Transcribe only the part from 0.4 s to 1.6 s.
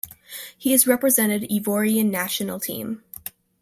He has represented